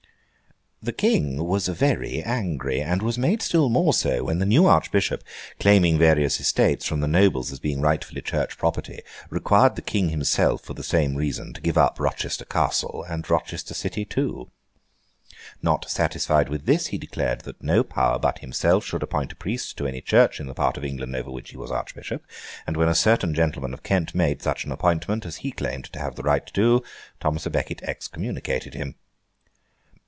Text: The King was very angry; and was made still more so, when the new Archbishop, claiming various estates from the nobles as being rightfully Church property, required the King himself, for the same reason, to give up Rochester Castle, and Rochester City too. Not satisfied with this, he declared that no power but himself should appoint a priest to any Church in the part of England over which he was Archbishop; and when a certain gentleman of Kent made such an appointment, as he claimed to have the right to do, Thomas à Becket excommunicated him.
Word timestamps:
The 0.83 0.91
King 0.93 1.45
was 1.45 1.67
very 1.67 2.23
angry; 2.23 2.81
and 2.81 3.03
was 3.03 3.15
made 3.15 3.43
still 3.43 3.69
more 3.69 3.93
so, 3.93 4.23
when 4.23 4.39
the 4.39 4.47
new 4.47 4.65
Archbishop, 4.65 5.23
claiming 5.59 5.99
various 5.99 6.39
estates 6.39 6.87
from 6.87 7.01
the 7.01 7.07
nobles 7.07 7.51
as 7.51 7.59
being 7.59 7.81
rightfully 7.81 8.19
Church 8.23 8.57
property, 8.57 9.01
required 9.29 9.75
the 9.75 9.83
King 9.83 10.09
himself, 10.09 10.63
for 10.63 10.73
the 10.73 10.81
same 10.81 11.13
reason, 11.13 11.53
to 11.53 11.61
give 11.61 11.77
up 11.77 11.99
Rochester 11.99 12.45
Castle, 12.45 13.05
and 13.07 13.29
Rochester 13.29 13.75
City 13.75 14.05
too. 14.05 14.49
Not 15.61 15.87
satisfied 15.87 16.49
with 16.49 16.65
this, 16.65 16.87
he 16.87 16.97
declared 16.97 17.41
that 17.41 17.61
no 17.61 17.83
power 17.83 18.17
but 18.17 18.39
himself 18.39 18.83
should 18.83 19.03
appoint 19.03 19.33
a 19.33 19.35
priest 19.35 19.77
to 19.77 19.85
any 19.85 20.01
Church 20.01 20.39
in 20.39 20.47
the 20.47 20.55
part 20.55 20.77
of 20.77 20.83
England 20.83 21.15
over 21.15 21.29
which 21.29 21.51
he 21.51 21.57
was 21.57 21.69
Archbishop; 21.69 22.23
and 22.65 22.75
when 22.75 22.89
a 22.89 22.95
certain 22.95 23.35
gentleman 23.35 23.75
of 23.75 23.83
Kent 23.83 24.15
made 24.15 24.41
such 24.41 24.65
an 24.65 24.71
appointment, 24.71 25.27
as 25.27 25.35
he 25.45 25.51
claimed 25.51 25.85
to 25.93 25.99
have 25.99 26.15
the 26.15 26.23
right 26.23 26.47
to 26.47 26.53
do, 26.53 26.81
Thomas 27.19 27.45
à 27.45 27.51
Becket 27.51 27.83
excommunicated 27.83 28.73
him. 28.73 28.95